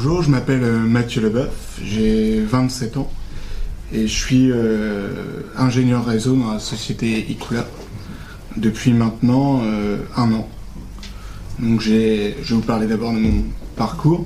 Bonjour, 0.00 0.22
je 0.22 0.30
m'appelle 0.30 0.62
euh, 0.62 0.78
Mathieu 0.78 1.20
Leboeuf, 1.20 1.80
j'ai 1.82 2.40
27 2.40 2.98
ans 2.98 3.10
et 3.92 4.06
je 4.06 4.14
suis 4.14 4.52
euh, 4.52 5.42
ingénieur 5.56 6.06
réseau 6.06 6.36
dans 6.36 6.52
la 6.52 6.60
société 6.60 7.26
Icula 7.28 7.66
depuis 8.56 8.92
maintenant 8.92 9.60
euh, 9.64 9.96
un 10.16 10.32
an. 10.34 10.48
Donc 11.58 11.80
je 11.80 11.90
vais 11.90 12.36
vous 12.48 12.60
parler 12.60 12.86
d'abord 12.86 13.12
de 13.12 13.18
mon 13.18 13.42
parcours. 13.74 14.24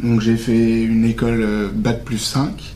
Donc 0.00 0.22
j'ai 0.22 0.38
fait 0.38 0.82
une 0.82 1.04
école 1.04 1.70
Bac 1.74 2.02
plus 2.02 2.16
5. 2.16 2.74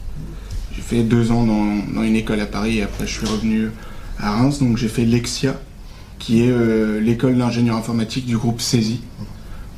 J'ai 0.77 0.83
fait 0.83 1.05
deux 1.05 1.33
ans 1.33 1.47
dans, 1.47 2.03
une 2.03 2.15
école 2.15 2.41
à 2.41 2.47
Paris 2.47 2.77
et 2.77 2.83
après 2.83 3.07
je 3.07 3.21
suis 3.21 3.27
revenu 3.27 3.71
à 4.19 4.33
Reims. 4.33 4.59
Donc 4.59 4.77
j'ai 4.77 4.89
fait 4.89 5.07
l'EXIA, 5.07 5.59
qui 6.19 6.43
est 6.43 7.01
l'école 7.01 7.39
d'ingénieur 7.39 7.77
informatique 7.77 8.27
du 8.27 8.37
groupe 8.37 8.61
CESI. 8.61 9.01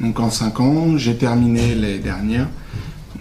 Donc 0.01 0.19
en 0.19 0.31
5 0.31 0.61
ans, 0.61 0.97
j'ai 0.97 1.17
terminé 1.17 1.75
l'année 1.75 1.99
dernière. 1.99 2.49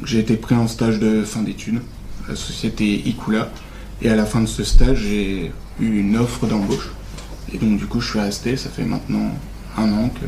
J'ai 0.06 0.20
été 0.20 0.38
pris 0.38 0.56
en 0.56 0.68
stage 0.68 1.00
de 1.00 1.24
fin 1.24 1.42
d'études 1.42 1.82
à 2.26 2.32
la 2.32 2.36
société 2.38 3.08
Icula. 3.08 3.52
Et 4.02 4.10
à 4.10 4.16
la 4.16 4.26
fin 4.26 4.40
de 4.40 4.46
ce 4.46 4.64
stage, 4.64 5.00
j'ai 5.00 5.52
eu 5.80 6.00
une 6.00 6.16
offre 6.16 6.48
d'embauche. 6.48 6.92
Et 7.54 7.58
donc 7.58 7.78
du 7.78 7.86
coup, 7.86 8.00
je 8.00 8.10
suis 8.10 8.20
resté. 8.20 8.56
Ça 8.56 8.70
fait 8.70 8.86
maintenant 8.86 9.32
un 9.78 9.92
an 9.92 10.10
que, 10.10 10.26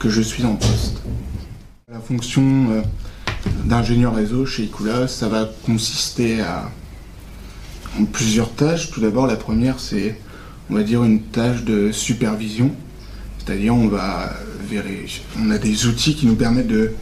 que 0.00 0.10
je 0.10 0.20
suis 0.20 0.44
en 0.44 0.56
poste. 0.56 1.02
La 1.92 2.00
fonction 2.00 2.42
euh, 2.72 2.82
d'ingénieur 3.64 4.16
réseau 4.16 4.46
chez 4.46 4.64
Icula, 4.64 5.06
ça 5.06 5.28
va 5.28 5.48
consister 5.64 6.40
à 6.40 6.68
en 8.00 8.06
plusieurs 8.06 8.52
tâches. 8.52 8.90
Tout 8.90 9.00
d'abord, 9.00 9.28
la 9.28 9.36
première, 9.36 9.78
c'est, 9.78 10.18
on 10.68 10.74
va 10.74 10.82
dire, 10.82 11.04
une 11.04 11.20
tâche 11.20 11.62
de 11.62 11.92
supervision. 11.92 12.72
C'est-à-dire, 13.38 13.74
on 13.74 13.86
va 13.86 14.32
on 15.38 15.50
a 15.50 15.58
des 15.58 15.86
outils 15.86 16.14
qui 16.14 16.26
nous 16.26 16.36
permettent 16.36 16.68
de 16.68 16.92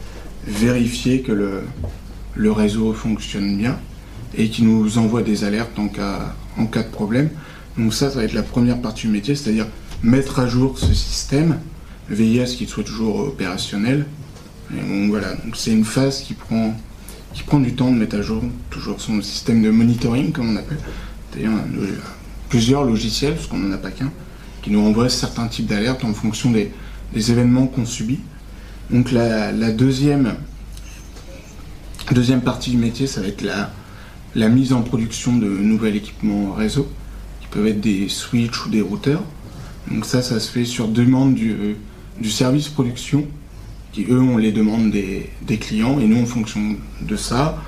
vérifier 0.47 1.21
que 1.21 1.31
le, 1.31 2.51
réseau 2.51 2.93
fonctionne 2.93 3.57
bien 3.57 3.77
et 4.35 4.49
qui 4.49 4.63
nous 4.63 4.97
envoient 4.97 5.21
des 5.21 5.43
alertes 5.43 5.77
en 5.77 5.87
cas, 5.87 6.35
de 6.57 6.91
problème. 6.91 7.29
Donc 7.77 7.93
ça, 7.93 8.09
ça 8.09 8.17
va 8.17 8.23
être 8.23 8.33
la 8.33 8.43
première 8.43 8.81
partie 8.81 9.07
du 9.07 9.13
métier, 9.13 9.35
c'est-à-dire 9.35 9.67
mettre 10.01 10.39
à 10.39 10.47
jour 10.47 10.77
ce 10.77 10.93
système, 10.93 11.59
veiller 12.09 12.41
à 12.41 12.45
ce 12.45 12.57
qu'il 12.57 12.67
soit 12.67 12.83
toujours 12.83 13.19
opérationnel. 13.19 14.05
voilà, 15.09 15.35
c'est 15.53 15.71
une 15.71 15.85
phase 15.85 16.21
qui 16.21 16.33
prend, 16.33 16.75
du 17.59 17.73
temps 17.73 17.91
de 17.91 17.97
mettre 17.97 18.17
à 18.17 18.21
jour 18.21 18.43
toujours 18.69 19.01
son 19.01 19.21
système 19.21 19.61
de 19.63 19.69
monitoring, 19.69 20.31
comme 20.31 20.51
on 20.51 20.55
appelle. 20.55 20.79
C'est-à-dire 21.31 21.51
plusieurs 22.49 22.83
logiciels, 22.83 23.35
parce 23.35 23.47
qu'on 23.47 23.57
n'en 23.57 23.73
a 23.73 23.77
pas 23.77 23.91
qu'un, 23.91 24.11
qui 24.61 24.69
nous 24.71 24.81
envoient 24.81 25.09
certains 25.09 25.47
types 25.47 25.65
d'alertes 25.65 26.03
en 26.03 26.13
fonction 26.13 26.51
des, 26.51 26.71
les 27.13 27.31
événements 27.31 27.67
qu'on 27.67 27.85
subit. 27.85 28.19
Donc 28.89 29.11
la, 29.11 29.71
deuxième, 29.71 30.35
deuxième 32.11 32.41
partie 32.41 32.71
du 32.71 32.77
métier, 32.77 33.07
ça 33.07 33.21
va 33.21 33.27
être 33.27 33.43
la, 34.35 34.49
mise 34.49 34.73
en 34.73 34.81
production 34.81 35.37
de 35.37 35.47
nouveaux 35.47 35.87
équipements 35.87 36.53
réseau, 36.53 36.87
qui 37.41 37.47
peuvent 37.47 37.67
être 37.67 37.81
des 37.81 38.09
switches 38.09 38.65
ou 38.65 38.69
des 38.69 38.81
routeurs. 38.81 39.23
Donc 39.89 40.05
ça, 40.05 40.21
ça 40.21 40.39
se 40.39 40.49
fait 40.49 40.65
sur 40.65 40.87
demande 40.87 41.35
du, 41.35 41.75
du 42.19 42.29
service 42.29 42.67
production, 42.67 43.25
qui 43.91 44.05
eux, 44.09 44.21
ont 44.21 44.37
les 44.37 44.51
demandes 44.51 44.91
des, 44.91 45.29
des, 45.43 45.57
clients, 45.57 45.99
et 45.99 46.07
nous, 46.07 46.21
en 46.21 46.25
fonction 46.25 46.75
de 47.01 47.15
ça, 47.15 47.61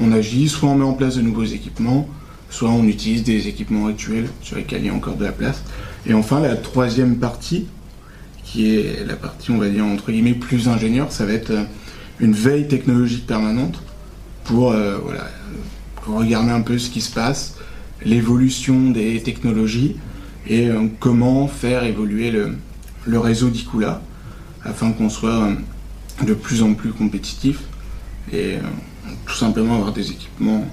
on 0.00 0.12
agit, 0.12 0.48
soit 0.48 0.68
on 0.68 0.76
met 0.76 0.84
en 0.84 0.92
place 0.92 1.16
de 1.16 1.22
nouveaux 1.22 1.44
équipements, 1.44 2.08
soit 2.50 2.70
on 2.70 2.84
utilise 2.84 3.24
des 3.24 3.48
équipements 3.48 3.86
actuels 3.86 4.28
sur 4.42 4.56
lesquels 4.56 4.82
il 4.82 4.86
y 4.86 4.90
a 4.90 4.94
encore 4.94 5.16
de 5.16 5.24
la 5.24 5.32
place. 5.32 5.62
Et 6.06 6.14
enfin, 6.14 6.40
la 6.40 6.56
troisième 6.56 7.16
partie, 7.16 7.66
qui 8.44 8.74
est 8.74 9.06
la 9.06 9.16
partie, 9.16 9.50
on 9.50 9.58
va 9.58 9.68
dire, 9.68 9.84
entre 9.84 10.10
guillemets, 10.10 10.34
plus 10.34 10.68
ingénieur, 10.68 11.12
ça 11.12 11.26
va 11.26 11.32
être 11.32 11.50
euh, 11.50 11.64
une 12.20 12.32
veille 12.32 12.68
technologique 12.68 13.26
permanente 13.26 13.82
pour, 14.44 14.72
euh, 14.72 14.98
voilà, 14.98 15.28
regarder 16.06 16.50
un 16.50 16.60
peu 16.60 16.78
ce 16.78 16.90
qui 16.90 17.00
se 17.00 17.12
passe, 17.12 17.56
l'évolution 18.04 18.90
des 18.90 19.22
technologies 19.22 19.96
et 20.46 20.68
euh, 20.68 20.88
comment 20.98 21.46
faire 21.46 21.84
évoluer 21.84 22.30
le, 22.30 22.56
le 23.06 23.18
réseau 23.18 23.48
d'Icula 23.48 24.02
afin 24.64 24.92
qu'on 24.92 25.08
soit 25.08 25.50
de 26.24 26.34
plus 26.34 26.62
en 26.62 26.74
plus 26.74 26.92
compétitif 26.92 27.60
et 28.32 28.58
tout 29.26 29.34
simplement 29.34 29.74
avoir 29.74 29.92
des 29.92 30.10
équipements, 30.12 30.64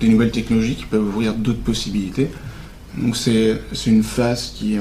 des 0.00 0.08
nouvelles 0.08 0.32
technologies 0.32 0.74
qui 0.74 0.84
peuvent 0.84 1.06
ouvrir 1.06 1.34
d'autres 1.34 1.62
possibilités. 1.62 2.28
Donc 2.98 3.16
c'est 3.16 3.60
une 3.86 4.02
phase 4.02 4.52
qui 4.56 4.78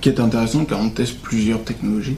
qui 0.00 0.08
est 0.08 0.20
intéressant 0.20 0.64
car 0.64 0.80
on 0.80 0.90
teste 0.90 1.20
plusieurs 1.20 1.62
technologies 1.64 2.16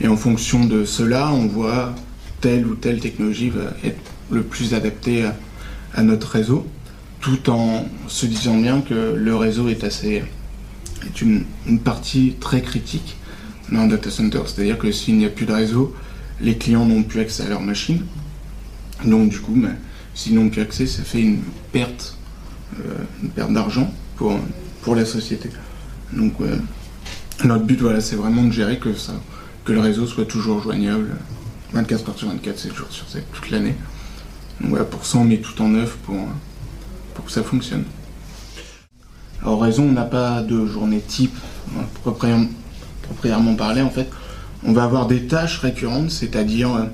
et 0.00 0.08
en 0.08 0.16
fonction 0.16 0.64
de 0.64 0.84
cela, 0.84 1.30
on 1.32 1.46
voit 1.46 1.94
telle 2.40 2.66
ou 2.66 2.74
telle 2.74 3.00
technologie 3.00 3.50
va 3.50 3.74
être 3.84 4.00
le 4.30 4.42
plus 4.42 4.72
adaptée 4.72 5.28
à, 5.94 6.02
notre 6.02 6.28
réseau, 6.28 6.66
tout 7.20 7.50
en 7.50 7.84
se 8.06 8.24
disant 8.24 8.56
bien 8.56 8.80
que 8.80 9.14
le 9.14 9.36
réseau 9.36 9.68
est 9.68 9.84
assez 9.84 10.22
est 11.04 11.20
une, 11.20 11.44
partie 11.82 12.34
très 12.40 12.62
critique 12.62 13.16
dans 13.70 13.80
un 13.80 13.86
data 13.88 14.10
center. 14.10 14.40
C'est-à-dire 14.46 14.78
que 14.78 14.92
s'il 14.92 15.16
n'y 15.16 15.26
a 15.26 15.28
plus 15.28 15.46
de 15.46 15.52
réseau, 15.52 15.94
les 16.40 16.56
clients 16.56 16.86
n'ont 16.86 17.02
plus 17.02 17.20
accès 17.20 17.42
à 17.42 17.48
leur 17.48 17.60
machine. 17.60 18.04
Donc 19.04 19.30
du 19.30 19.40
coup, 19.40 19.54
ben, 19.54 19.76
s'ils 20.14 20.34
n'ont 20.34 20.48
plus 20.48 20.62
accès, 20.62 20.86
ça 20.86 21.02
fait 21.02 21.20
une 21.20 21.40
perte, 21.72 22.16
euh, 22.78 22.94
une 23.22 23.30
perte 23.30 23.52
d'argent 23.52 23.92
pour, 24.16 24.38
pour 24.82 24.94
la 24.94 25.04
société. 25.04 25.50
Donc 26.12 26.34
notre 27.46 27.64
but, 27.64 27.80
voilà, 27.80 28.00
c'est 28.00 28.16
vraiment 28.16 28.44
de 28.44 28.52
gérer 28.52 28.78
que, 28.78 28.94
ça, 28.94 29.12
que 29.64 29.72
le 29.72 29.80
réseau 29.80 30.06
soit 30.06 30.26
toujours 30.26 30.62
joignable 30.62 31.16
24 31.72 32.08
heures 32.08 32.18
sur 32.18 32.28
24, 32.28 32.58
7 32.58 32.74
jours 32.74 32.88
sur 32.90 33.08
7, 33.08 33.24
toute 33.32 33.50
l'année. 33.50 33.74
Donc 34.60 34.70
voilà, 34.70 34.84
pour 34.84 35.06
ça, 35.06 35.18
on 35.18 35.24
met 35.24 35.38
tout 35.38 35.60
en 35.62 35.74
œuvre 35.74 35.96
pour, 35.98 36.16
que 37.24 37.30
ça 37.30 37.42
fonctionne. 37.42 37.84
Alors, 39.42 39.62
réseau, 39.62 39.82
on 39.82 39.92
n'a 39.92 40.04
pas 40.04 40.42
de 40.42 40.66
journée 40.66 41.00
type, 41.00 41.36
hein, 41.78 41.84
propriément, 42.02 43.54
parlé, 43.56 43.82
en 43.82 43.90
fait. 43.90 44.08
On 44.64 44.72
va 44.72 44.84
avoir 44.84 45.06
des 45.06 45.26
tâches 45.26 45.58
récurrentes, 45.58 46.10
c'est-à-dire, 46.10 46.74
euh, 46.74 46.84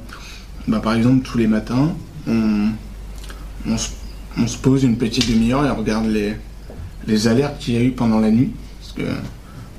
bah, 0.68 0.80
par 0.80 0.94
exemple, 0.94 1.24
tous 1.24 1.38
les 1.38 1.46
matins, 1.46 1.94
on, 2.28 3.76
se, 3.76 4.56
pose 4.58 4.84
une 4.84 4.96
petite 4.96 5.28
demi-heure 5.28 5.64
et 5.64 5.70
on 5.70 5.76
regarde 5.76 6.06
les, 6.06 7.28
alertes 7.28 7.58
qu'il 7.58 7.74
y 7.74 7.76
a 7.76 7.82
eu 7.82 7.92
pendant 7.92 8.20
la 8.20 8.30
nuit. 8.30 8.52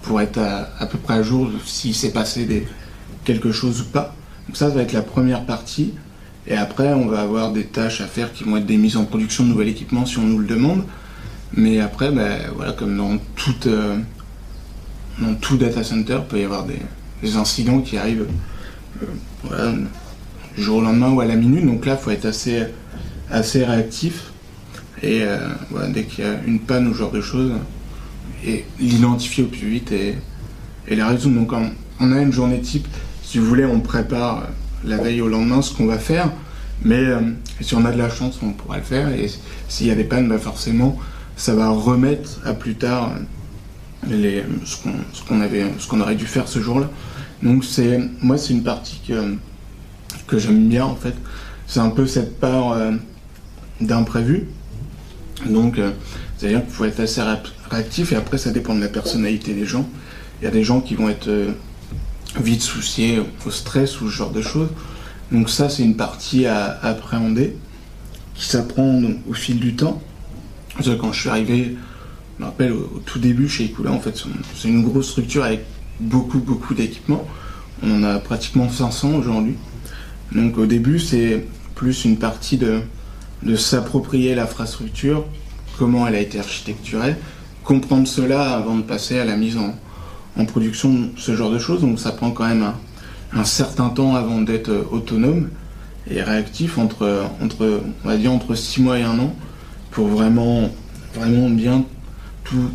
Pour 0.07 0.22
être 0.22 0.40
à, 0.40 0.85
peu 0.85 0.97
près 0.97 1.16
à 1.16 1.22
jour 1.22 1.50
s'il 1.66 1.94
s'est 1.94 2.12
passé 2.12 2.66
quelque 3.25 3.51
chose 3.51 3.81
ou 3.81 3.85
pas. 3.85 4.16
Donc 4.47 4.56
ça, 4.56 4.69
ça 4.69 4.75
va 4.75 4.81
être 4.81 4.94
la 4.94 5.01
première 5.01 5.45
partie. 5.45 5.94
Et 6.47 6.56
après, 6.56 6.94
on 6.94 7.07
va 7.07 7.22
avoir 7.22 7.51
des 7.51 7.66
tâches 7.66 8.00
à 8.00 8.07
faire 8.07 8.31
qui 8.31 8.45
vont 8.45 8.56
être 8.56 8.66
des 8.66 8.78
mises 8.78 8.95
en 8.95 9.03
production 9.03 9.44
de 9.44 9.50
nouvel 9.50 9.68
équipement 9.68 10.06
si 10.06 10.18
on 10.18 10.23
nous 10.23 10.40
le 10.40 10.47
demande. 10.47 10.84
Mais 11.53 11.81
après, 11.81 12.09
ben, 12.12 12.40
voilà, 12.56 12.72
comme 12.72 12.95
dans, 12.95 13.18
toute, 13.35 13.68
euh, 13.68 13.97
dans 15.19 15.35
tout 15.35 15.57
data 15.57 15.84
center, 15.84 16.19
il 16.22 16.28
peut 16.28 16.39
y 16.39 16.45
avoir 16.45 16.66
des, 16.66 16.79
incidents 17.35 17.81
qui 17.81 17.97
arrivent 17.97 18.28
euh, 19.51 19.74
du 20.56 20.63
jour 20.63 20.78
au 20.78 20.81
lendemain 20.81 21.09
ou 21.09 21.19
à 21.19 21.25
la 21.25 21.35
minute. 21.35 21.66
Donc 21.66 21.85
là, 21.85 21.97
il 22.00 22.03
faut 22.03 22.12
être 22.12 22.25
assez, 22.25 22.63
assez 23.29 23.66
réactif. 23.66 24.31
Et 25.03 25.24
euh, 25.24 25.38
dès 25.89 26.06
qu'il 26.06 26.24
y 26.24 26.28
a 26.28 26.35
une 26.45 26.59
panne 26.59 26.88
ou 26.88 26.94
ce 26.94 27.00
genre 27.00 27.12
de 27.12 27.22
choses, 27.22 27.51
et 28.45 28.65
l'identifier 28.79 29.43
au 29.43 29.47
plus 29.47 29.67
vite 29.67 29.91
et, 29.91 30.15
la 30.89 31.07
résoudre. 31.07 31.35
Donc 31.35 31.53
on, 31.99 32.11
a 32.11 32.21
une 32.21 32.31
journée 32.31 32.61
type, 32.61 32.88
si 33.23 33.39
vous 33.39 33.45
voulez, 33.45 33.65
on 33.65 33.81
prépare 33.81 34.47
la 34.85 34.97
veille 34.97 35.21
au 35.21 35.27
lendemain 35.27 35.61
ce 35.61 35.73
qu'on 35.73 35.85
va 35.85 35.99
faire, 35.99 36.31
mais 36.83 36.95
euh, 36.95 37.19
si 37.59 37.75
on 37.75 37.83
a 37.83 37.91
de 37.91 37.97
la 37.97 38.09
chance, 38.09 38.39
on 38.41 38.51
pourra 38.51 38.77
le 38.77 38.83
faire, 38.83 39.09
et 39.09 39.29
s'il 39.67 39.88
y 39.88 39.91
a 39.91 39.95
des 39.95 40.05
pannes, 40.05 40.29
bah 40.29 40.38
forcément, 40.38 40.97
ça 41.35 41.55
va 41.55 41.69
remettre 41.69 42.39
à 42.45 42.53
plus 42.53 42.75
tard 42.75 43.12
les, 44.07 44.44
ce 44.63 45.88
qu'on 45.88 46.01
aurait 46.01 46.15
dû 46.15 46.25
faire 46.25 46.47
ce 46.47 46.59
jour-là. 46.59 46.89
Donc 47.44 47.65
c'est, 47.65 48.00
moi, 48.21 48.38
c'est 48.38 48.53
une 48.53 48.63
partie 48.63 49.01
que, 49.07 49.35
que 50.25 50.39
j'aime 50.39 50.69
bien 50.69 50.85
en 50.85 50.95
fait. 50.95 51.15
C'est 51.68 51.81
un 51.81 51.89
peu 51.89 52.07
cette 52.07 52.39
part 52.39 52.71
euh, 52.71 52.94
d'imprévu. 53.81 54.47
Donc, 55.45 55.77
euh, 55.77 55.91
c'est-à-dire 56.38 56.62
qu'il 56.63 56.73
faut 56.73 56.85
être 56.85 57.00
assez 57.00 57.21
réactif 57.69 58.12
et 58.12 58.16
après 58.16 58.38
ça 58.38 58.52
dépend 58.52 58.75
de 58.75 58.81
la 58.81 58.88
personnalité 58.88 59.54
des 59.54 59.66
gens. 59.66 59.88
Il 60.42 60.46
y 60.46 60.48
a 60.48 60.52
des 60.52 60.64
gens 60.64 60.81
qui 60.81 60.96
vont 60.96 61.10
être 61.10 61.28
euh, 61.28 61.52
vite 62.40 62.62
souciés 62.62 63.19
au 63.46 63.52
stress 63.52 64.02
ou 64.02 64.10
ce 64.10 64.16
genre 64.16 64.31
de 64.31 64.42
choses. 64.42 64.69
Donc 65.31 65.50
ça 65.50 65.69
c'est 65.69 65.84
une 65.84 65.96
partie 65.96 66.46
à, 66.46 66.80
appréhender 66.81 67.56
qui 68.36 68.46
s'apprend 68.46 69.02
au 69.28 69.34
fil 69.34 69.60
du 69.60 69.75
temps. 69.75 70.02
Quand 71.00 71.12
je 71.12 71.19
suis 71.19 71.30
arrivé, 71.30 71.75
je 72.38 72.44
me 72.44 72.50
rappelle 72.50 72.72
au, 72.72 73.02
tout 73.06 73.18
début 73.18 73.50
chez 73.50 73.66
Ecula, 73.66 73.92
en 73.92 74.00
fait 74.00 74.24
c'est 74.56 74.68
une 74.68 74.84
grosse 74.84 75.10
structure 75.10 75.44
avec 75.44 75.62
beaucoup 76.00 76.40
beaucoup 76.40 76.74
d'équipements. 76.74 77.25
On 77.84 77.92
en 77.92 78.04
a 78.04 78.19
pratiquement 78.19 78.69
500 78.69 79.16
aujourd'hui. 79.16 79.56
Donc 80.34 80.58
au 80.58 80.66
début 80.66 81.00
c'est 81.00 81.46
plus 81.74 82.06
une 82.06 82.18
partie 82.18 82.58
de, 82.58 82.81
de 83.44 83.56
s'approprier 83.56 84.36
l'infrastructure, 84.36 85.25
comment 85.78 86.08
elle 86.08 86.16
a 86.16 86.19
été 86.19 86.40
architecturée, 86.40 87.16
comprendre 87.68 88.08
cela 88.08 88.56
avant 88.56 88.78
de 88.78 88.81
passer 88.81 89.19
à 89.19 89.25
la 89.25 89.36
mise 89.36 89.58
en, 89.58 90.46
production, 90.46 91.10
ce 91.18 91.36
genre 91.36 91.52
de 91.52 91.60
choses. 91.60 91.81
Donc 91.81 92.00
ça 92.00 92.12
prend 92.12 92.31
quand 92.31 92.48
même 92.48 92.72
un, 93.34 93.44
certain 93.44 93.90
temps 93.90 94.16
avant 94.16 94.42
d'être 94.42 94.72
autonome. 94.92 95.50
et 96.10 96.22
réactif 96.22 96.78
entre, 96.78 97.25
entre, 97.44 97.81
on 98.06 98.08
va 98.08 98.16
dire, 98.16 98.31
entre 98.31 98.56
6 98.56 98.81
mois 98.81 98.98
et 98.98 99.04
un 99.04 99.19
an 99.19 99.36
pour 99.92 100.08
vraiment, 100.08 100.69
vraiment 101.14 101.50
bien 101.50 101.84
tout, 102.46 102.69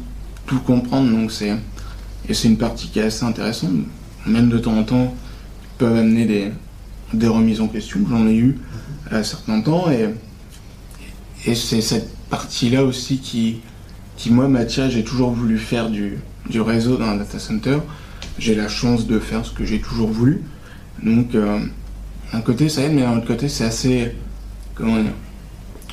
tout 0.44 0.61
comprendre. 0.61 1.11
Donc 1.11 1.33
c'est, 1.33 1.56
et 2.29 2.35
c'est 2.35 2.49
une 2.49 2.59
partie 2.59 2.89
qui 2.89 2.99
est 2.99 3.05
assez 3.05 3.25
intéressante. 3.25 3.71
Même 4.27 4.50
de 4.50 4.59
temps 4.59 4.77
en 4.77 4.85
temps, 4.85 5.15
peuvent 5.79 5.97
amener 5.97 6.27
des, 6.27 6.53
des 7.15 7.29
remises 7.29 7.62
en 7.62 7.69
question. 7.69 8.00
J'en 8.11 8.27
ai 8.27 8.37
eu 8.37 8.59
à 9.11 9.25
certains 9.25 9.62
temps 9.62 9.91
et, 9.91 10.11
et 11.47 11.55
c'est 11.55 11.81
cette 11.81 12.15
partie-là 12.29 12.85
aussi 12.85 13.19
qui, 13.19 13.61
moi 14.30 14.48
m'attire. 14.48 14.90
J'ai 14.90 15.04
toujours 15.04 15.32
voulu 15.32 15.58
faire 15.58 15.90
du, 15.90 16.19
du 16.48 16.60
réseau 16.60 16.96
dans 16.96 17.06
un 17.06 17.16
data 17.16 17.38
center. 17.38 17.78
J'ai 18.38 18.54
la 18.54 18.69
chance 18.69 19.06
de 19.06 19.19
faire 19.19 19.44
ce 19.44 19.52
que 19.52 19.64
j'ai 19.64 19.80
toujours 19.80 20.10
voulu. 20.10 20.42
Donc, 21.02 21.34
euh, 21.34 21.58
d'un 22.32 22.40
côté, 22.40 22.69
ça 22.69 22.82
aide, 22.82 22.92
mais 22.92 23.02
d'un 23.02 23.19
autre 23.19 23.26
côté, 23.26 23.48
c'est 23.48 23.64
assez. 23.64 24.14
Comment 24.74 25.02
dire 25.02 25.12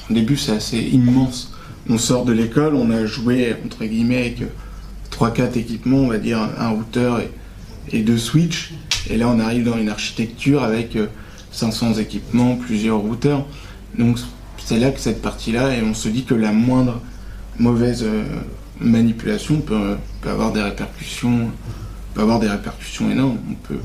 Au 0.09 0.13
début, 0.13 0.37
c'est 0.37 0.53
assez 0.53 0.79
immense. 0.79 1.53
On 1.89 1.97
sort 1.97 2.25
de 2.25 2.33
l'école, 2.33 2.75
on 2.75 2.91
a 2.91 3.05
joué, 3.05 3.55
entre 3.65 3.83
guillemets, 3.83 4.19
avec 4.19 4.43
3-4 5.11 5.57
équipements, 5.57 5.97
on 5.97 6.07
va 6.07 6.17
dire 6.17 6.37
un 6.57 6.69
routeur 6.69 7.19
et, 7.19 7.31
et 7.91 8.01
deux 8.01 8.17
switches. 8.17 8.73
Et 9.09 9.17
là, 9.17 9.27
on 9.27 9.39
arrive 9.39 9.65
dans 9.65 9.77
une 9.77 9.89
architecture 9.89 10.63
avec 10.63 10.97
500 11.51 11.91
euh, 11.97 12.01
équipements, 12.01 12.55
plusieurs 12.55 12.99
routeurs. 12.99 13.45
Donc, 13.97 14.19
c'est 14.57 14.79
là 14.79 14.91
que 14.91 14.99
cette 14.99 15.21
partie-là, 15.21 15.75
et 15.75 15.81
on 15.81 15.93
se 15.93 16.09
dit 16.09 16.23
que 16.23 16.35
la 16.35 16.51
moindre 16.51 17.01
mauvaise 17.59 18.03
euh, 18.03 18.23
manipulation 18.79 19.61
peut, 19.61 19.97
avoir 20.25 20.51
des 20.51 20.61
répercussions, 20.61 21.49
peut 22.13 22.21
avoir 22.21 22.39
des 22.39 22.49
répercussions 22.49 23.11
énormes. 23.11 23.37
On 23.49 23.55
peut, 23.55 23.79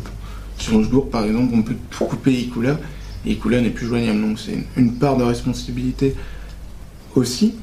sur 0.59 0.83
jour, 0.83 1.11
par 1.11 1.25
exemple, 1.25 1.53
on 1.55 1.63
peut 1.63 1.75
couper 1.91 2.33
Ikula, 2.33 2.79
et 3.27 3.33
Ikula 3.33 3.61
n'est 3.61 3.71
plus 3.71 3.87
joignable. 3.87 4.21
Donc, 4.21 4.39
c'est 4.39 4.65
une 4.77 4.95
part 4.95 5.17
de 5.17 5.25
responsabilité 5.25 6.15
aussi, 7.15 7.55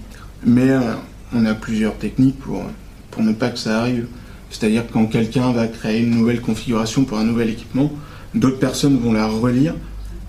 mais 0.45 0.69
euh, 0.69 0.93
on 1.33 1.45
a 1.45 1.53
plusieurs 1.53 1.97
techniques 1.97 2.39
pour, 2.39 2.63
pour 3.09 3.23
ne 3.23 3.33
pas 3.33 3.49
que 3.49 3.59
ça 3.59 3.79
arrive. 3.79 4.07
C'est-à-dire 4.49 4.83
quand 4.91 5.05
quelqu'un 5.05 5.51
va 5.53 5.67
créer 5.67 6.01
une 6.01 6.11
nouvelle 6.11 6.41
configuration 6.41 7.05
pour 7.05 7.17
un 7.17 7.23
nouvel 7.23 7.49
équipement, 7.49 7.91
d'autres 8.35 8.59
personnes 8.59 8.97
vont 8.97 9.13
la 9.13 9.27
relire 9.27 9.75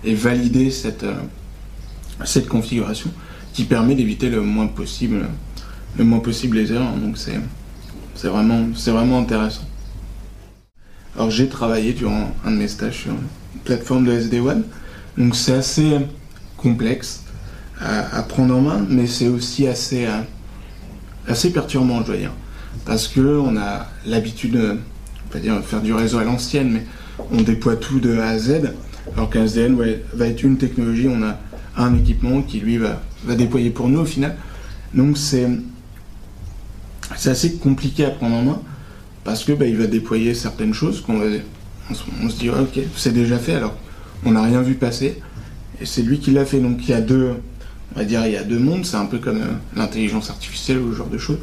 et 0.05 0.15
valider 0.15 0.71
cette, 0.71 1.03
euh, 1.03 1.15
cette 2.23 2.47
configuration 2.47 3.11
qui 3.53 3.65
permet 3.65 3.95
d'éviter 3.95 4.29
le 4.29 4.41
moins 4.41 4.67
possible 4.67 5.27
le 5.97 6.03
moins 6.03 6.19
possible 6.19 6.57
les 6.57 6.71
erreurs. 6.71 6.93
Donc 6.93 7.17
c'est 7.17 7.39
c'est 8.15 8.27
vraiment 8.27 8.67
c'est 8.75 8.91
vraiment 8.91 9.19
intéressant. 9.19 9.65
Alors 11.15 11.29
j'ai 11.29 11.47
travaillé 11.47 11.93
durant 11.93 12.31
un 12.45 12.51
de 12.51 12.57
mes 12.57 12.67
stages 12.67 13.01
sur 13.01 13.11
une 13.11 13.59
plateforme 13.63 14.05
de 14.05 14.19
SD1, 14.19 14.63
donc 15.17 15.35
c'est 15.35 15.53
assez 15.53 15.99
complexe 16.57 17.23
à, 17.79 18.23
prendre 18.23 18.55
en 18.55 18.61
main, 18.61 18.85
mais 18.89 19.07
c'est 19.07 19.27
aussi 19.27 19.67
assez 19.67 20.05
euh, 20.05 20.21
assez 21.27 21.51
perturbant, 21.51 22.01
je 22.01 22.05
dois 22.05 22.17
dire 22.17 22.31
parce 22.85 23.07
que 23.07 23.39
on 23.39 23.57
a 23.57 23.87
l'habitude, 24.05 24.53
de 24.53 25.39
dire 25.39 25.61
faire 25.63 25.81
du 25.81 25.93
réseau 25.93 26.19
à 26.19 26.23
l'ancienne, 26.23 26.71
mais 26.71 26.85
on 27.31 27.41
déploie 27.41 27.75
tout 27.75 27.99
de 27.99 28.17
A 28.17 28.29
à 28.29 28.39
Z, 28.39 28.73
alors 29.15 29.29
qu'un 29.29 29.45
SDN 29.45 29.77
va 30.13 30.27
être 30.27 30.43
une 30.43 30.57
technologie, 30.57 31.07
on 31.07 31.23
a 31.23 31.37
un 31.77 31.95
équipement 31.95 32.41
qui 32.41 32.59
lui 32.59 32.77
va, 32.77 33.01
va 33.25 33.35
déployer 33.35 33.69
pour 33.69 33.89
nous 33.89 33.99
au 33.99 34.05
final. 34.05 34.35
Donc 34.93 35.17
c'est 35.17 35.47
c'est 37.17 37.29
assez 37.29 37.53
compliqué 37.53 38.05
à 38.05 38.09
prendre 38.09 38.35
en 38.35 38.41
main 38.41 38.61
parce 39.23 39.43
que 39.43 39.53
bah, 39.53 39.65
il 39.65 39.77
va 39.77 39.87
déployer 39.87 40.33
certaines 40.33 40.73
choses 40.73 41.01
qu'on 41.01 41.17
va 41.17 41.25
on, 41.89 42.29
se 42.29 42.39
dit 42.39 42.49
ok 42.49 42.79
c'est 42.95 43.13
déjà 43.13 43.37
fait 43.37 43.55
alors 43.55 43.75
on 44.25 44.31
n'a 44.31 44.43
rien 44.43 44.61
vu 44.61 44.75
passer 44.75 45.19
et 45.81 45.85
c'est 45.85 46.01
lui 46.01 46.19
qui 46.19 46.31
l'a 46.31 46.45
fait. 46.45 46.59
Donc 46.59 46.77
il 46.83 46.89
y 46.89 46.93
a 46.93 47.01
deux 47.01 47.33
on 47.95 47.99
va 47.99 48.05
dire 48.05 48.25
il 48.25 48.33
y 48.33 48.37
a 48.37 48.43
deux 48.43 48.59
mondes. 48.59 48.85
C'est 48.85 48.97
un 48.97 49.05
peu 49.05 49.19
comme 49.19 49.41
euh, 49.41 49.53
l'intelligence 49.75 50.29
artificielle 50.29 50.79
ou 50.79 50.91
ce 50.91 50.97
genre 50.97 51.09
de 51.09 51.17
choses. 51.17 51.39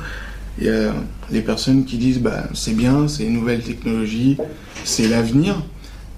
Il 0.58 0.67
y 0.67 0.70
a 0.70 0.93
des 1.31 1.43
personnes 1.43 1.84
qui 1.84 1.96
disent 1.96 2.20
bah, 2.20 2.44
c'est 2.55 2.75
bien, 2.75 3.08
c'est 3.08 3.25
une 3.25 3.34
nouvelle 3.34 3.62
technologie, 3.62 4.37
c'est 4.84 5.08
l'avenir, 5.08 5.62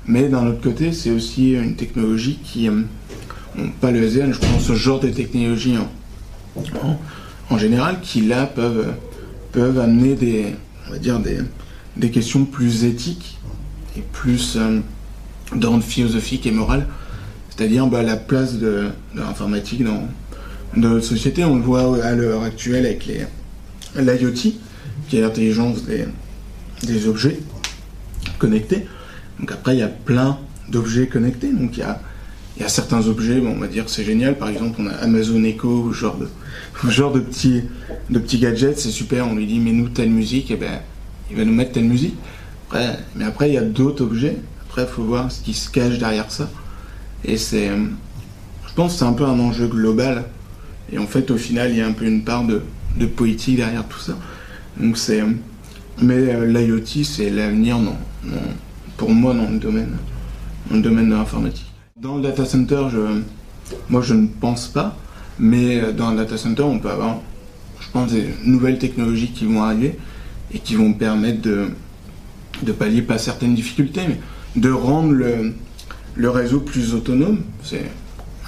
mais 0.06 0.28
d'un 0.28 0.46
autre 0.46 0.60
côté, 0.60 0.92
c'est 0.92 1.10
aussi 1.10 1.52
une 1.52 1.76
technologie 1.76 2.38
qui, 2.42 2.68
euh, 2.68 2.82
pas 3.80 3.90
le 3.90 4.02
SDN, 4.02 4.32
je 4.32 4.40
pense 4.40 4.62
ce 4.62 4.74
genre 4.74 4.98
de 5.00 5.08
technologie 5.08 5.76
en, 5.76 6.98
en, 7.50 7.58
général, 7.58 8.00
qui 8.00 8.22
là 8.22 8.46
peuvent, 8.46 8.94
peuvent 9.52 9.78
amener 9.78 10.14
des, 10.14 10.46
on 10.88 10.92
va 10.92 10.98
dire 10.98 11.20
des, 11.20 11.38
des 11.96 12.10
questions 12.10 12.44
plus 12.44 12.84
éthiques 12.84 13.38
et 13.96 14.02
plus 14.12 14.56
euh, 14.56 14.80
d'ordre 15.54 15.82
philosophique 15.82 16.46
et 16.46 16.50
moral, 16.50 16.86
c'est-à-dire 17.50 17.86
bah, 17.86 18.02
la 18.02 18.16
place 18.16 18.58
de, 18.58 18.88
l'informatique 19.14 19.84
dans, 19.84 20.08
notre 20.74 21.04
société. 21.04 21.44
On 21.44 21.56
le 21.56 21.62
voit 21.62 22.02
à 22.02 22.14
l'heure 22.14 22.42
actuelle 22.42 22.86
avec 22.86 23.04
l'IoT, 23.04 24.32
qui 24.32 25.16
est 25.16 25.20
l'intelligence 25.20 25.84
des, 25.84 26.06
des, 26.82 27.06
objets 27.06 27.40
connectés. 28.38 28.86
Donc 29.38 29.52
après, 29.52 29.76
il 29.76 29.80
y 29.80 29.82
a 29.82 29.88
plein 29.88 30.38
d'objets 30.70 31.08
connectés. 31.08 31.52
Donc 31.52 31.76
il 31.76 31.80
y 31.80 31.82
a, 31.82 32.00
il 32.56 32.62
y 32.62 32.64
a 32.64 32.68
certains 32.68 33.06
objets, 33.06 33.40
bon, 33.40 33.54
on 33.56 33.60
va 33.60 33.66
dire 33.66 33.84
c'est 33.88 34.04
génial. 34.04 34.36
Par 34.36 34.48
exemple, 34.48 34.80
on 34.80 34.86
a 34.86 34.92
Amazon 34.94 35.42
Echo, 35.44 35.92
genre 35.92 36.16
de, 36.16 36.28
genre 36.90 37.12
de 37.12 37.20
petits, 37.20 37.64
de 38.10 38.18
gadgets, 38.18 38.78
c'est 38.78 38.90
super. 38.90 39.26
On 39.28 39.34
lui 39.34 39.46
dit, 39.46 39.58
mais 39.58 39.72
nous 39.72 39.88
telle 39.88 40.10
musique, 40.10 40.50
et 40.50 40.54
eh 40.54 40.56
ben, 40.56 40.80
il 41.30 41.36
va 41.36 41.44
nous 41.44 41.54
mettre 41.54 41.72
telle 41.72 41.84
musique. 41.84 42.14
Après, 42.66 42.98
mais 43.16 43.24
après, 43.24 43.50
il 43.50 43.54
y 43.54 43.58
a 43.58 43.62
d'autres 43.62 44.04
objets. 44.04 44.36
Après, 44.68 44.82
il 44.82 44.88
faut 44.88 45.04
voir 45.04 45.30
ce 45.30 45.42
qui 45.42 45.54
se 45.54 45.70
cache 45.70 45.98
derrière 45.98 46.30
ça. 46.30 46.50
Et 47.24 47.36
c'est, 47.36 47.68
je 47.68 48.74
pense, 48.74 48.96
c'est 48.96 49.04
un 49.04 49.12
peu 49.12 49.24
un 49.24 49.38
enjeu 49.38 49.66
global. 49.66 50.24
Et 50.92 50.98
en 50.98 51.06
fait, 51.06 51.30
au 51.30 51.36
final, 51.36 51.70
il 51.70 51.78
y 51.78 51.80
a 51.80 51.86
un 51.86 51.92
peu 51.92 52.04
une 52.04 52.24
part 52.24 52.44
de, 52.44 52.62
de 52.96 53.06
politique 53.06 53.56
derrière 53.56 53.86
tout 53.86 53.98
ça. 53.98 54.16
Donc 54.78 54.96
c'est, 54.96 55.22
mais 56.00 56.14
euh, 56.14 56.46
l'IoT 56.46 57.04
c'est 57.04 57.30
l'avenir, 57.30 57.78
non, 57.78 57.96
pour 58.96 59.10
moi 59.10 59.34
dans 59.34 59.50
le 59.50 59.58
domaine, 59.58 59.96
dans 60.70 60.76
le 60.76 60.82
domaine 60.82 61.10
de 61.10 61.14
l'informatique. 61.14 61.71
Dans 62.00 62.16
le 62.16 62.22
data 62.22 62.46
center, 62.46 62.86
moi 63.90 64.00
je 64.00 64.14
ne 64.14 64.26
pense 64.26 64.66
pas, 64.66 64.96
mais 65.38 65.78
euh, 65.78 65.92
dans 65.92 66.10
le 66.10 66.16
data 66.16 66.38
center 66.38 66.62
on 66.62 66.78
peut 66.78 66.88
avoir, 66.88 67.20
je 67.80 67.90
pense, 67.92 68.10
des 68.10 68.28
nouvelles 68.46 68.78
technologies 68.78 69.30
qui 69.30 69.44
vont 69.44 69.62
arriver 69.62 69.98
et 70.54 70.58
qui 70.58 70.74
vont 70.74 70.94
permettre 70.94 71.42
de, 71.42 72.72
pallier 72.72 73.02
pas 73.02 73.18
certaines 73.18 73.54
difficultés, 73.54 74.00
mais 74.08 74.18
de 74.56 74.70
rendre 74.70 75.12
le, 75.12 76.30
réseau 76.30 76.60
plus 76.60 76.94
autonome. 76.94 77.40
C'est 77.62 77.84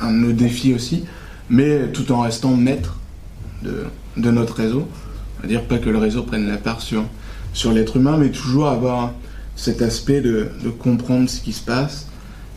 un 0.01 0.11
de 0.11 0.17
nos 0.17 0.33
défis 0.33 0.73
aussi, 0.73 1.05
mais 1.51 1.89
tout 1.93 2.13
en 2.13 2.23
restant 2.23 2.57
maître 2.57 2.99
de, 3.63 4.31
notre 4.31 4.55
réseau. 4.55 4.89
C'est-à-dire 5.37 5.65
pas 5.65 5.77
que 5.77 5.91
le 5.91 5.99
réseau 5.99 6.23
prenne 6.23 6.49
la 6.49 6.57
part 6.57 6.81
sur, 6.81 7.05
l'être 7.73 7.99
humain, 7.99 8.17
mais 8.17 8.31
toujours 8.31 8.69
avoir 8.69 9.13
cet 9.55 9.83
aspect 9.83 10.23
de 10.23 10.49
comprendre 10.79 11.29
ce 11.29 11.43
qui 11.43 11.53
se 11.53 11.63
passe 11.63 12.07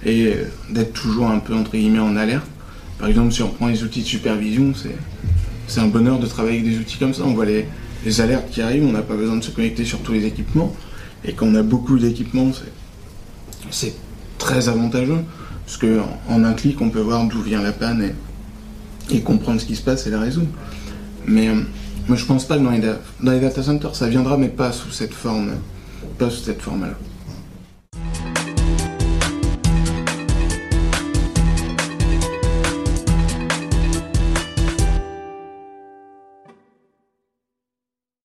et 0.06 0.34
d'être 0.70 0.94
toujours 0.94 1.28
un 1.28 1.40
peu 1.40 1.54
entre 1.54 1.72
guillemets 1.72 2.00
en 2.00 2.16
alerte. 2.16 2.48
Par 3.00 3.10
exemple, 3.10 3.32
si 3.32 3.44
on 3.44 3.50
prend 3.50 3.68
les 3.68 3.84
outils 3.84 4.02
de 4.02 4.08
supervision, 4.08 4.74
c'est 5.68 5.80
un 5.80 5.88
bonheur 5.88 6.20
de 6.20 6.26
travailler 6.26 6.60
avec 6.60 6.72
des 6.72 6.80
outils 6.80 6.98
comme 6.98 7.14
ça. 7.14 7.24
On 7.26 7.34
voit 7.34 7.46
les, 7.46 7.66
les 8.06 8.22
alertes 8.22 8.50
qui 8.50 8.62
arrivent, 8.62 8.86
on 8.86 8.92
n'a 8.92 9.02
pas 9.02 9.16
besoin 9.16 9.38
de 9.38 9.44
se 9.44 9.52
connecter 9.52 9.86
sur 9.86 10.00
tous 10.00 10.14
les 10.14 10.26
équipements. 10.26 10.74
Et 11.26 11.34
quand 11.34 11.46
on 11.48 11.56
a 11.56 11.64
beaucoup 11.64 12.00
d'équipements, 12.00 12.52
c'est 13.70 13.96
très 14.38 14.70
avantageux. 14.70 15.20
Parce 15.66 15.78
qu'en 15.78 16.34
en 16.34 16.44
un 16.44 16.54
clic, 16.54 16.80
on 16.80 16.90
peut 16.90 17.02
voir 17.02 17.28
d'où 17.28 17.42
vient 17.42 17.62
la 17.62 17.74
panne 17.74 18.02
et, 19.12 19.16
et 19.16 19.22
comprendre 19.22 19.60
ce 19.60 19.66
qui 19.66 19.76
se 19.76 19.82
passe 19.82 20.08
et 20.08 20.10
la 20.10 20.22
résoudre. 20.22 20.48
Mais 21.26 21.50
euh, 21.50 21.56
moi, 22.08 22.16
je 22.16 22.24
pense 22.24 22.46
pas 22.46 22.58
que 22.58 22.64
dans 22.64 22.72
les, 22.72 22.80
dans 22.80 23.32
les 23.32 23.42
data 23.42 23.62
centers, 23.62 23.94
ça 23.94 24.08
viendra, 24.08 24.38
mais 24.38 24.48
pas 24.48 24.72
sous 24.72 24.92
cette 24.92 25.14
forme, 25.14 25.52
pas 26.18 26.30
sous 26.30 26.44
cette 26.44 26.62
forme-là. 26.62 26.94